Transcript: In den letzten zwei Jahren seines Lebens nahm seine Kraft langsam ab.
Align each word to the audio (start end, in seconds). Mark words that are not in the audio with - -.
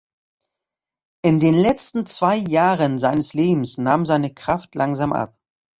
In 1.23 1.39
den 1.39 1.53
letzten 1.53 2.07
zwei 2.07 2.35
Jahren 2.35 2.97
seines 2.97 3.35
Lebens 3.35 3.77
nahm 3.77 4.03
seine 4.07 4.33
Kraft 4.33 4.73
langsam 4.73 5.13
ab. 5.13 5.37